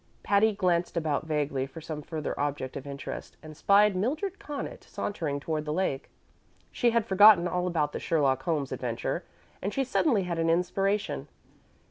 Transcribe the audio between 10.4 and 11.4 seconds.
inspiration.